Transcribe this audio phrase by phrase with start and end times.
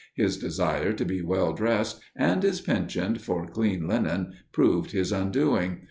[0.15, 5.77] His desire to be well dressed and his penchant for clean linen proved his undoing.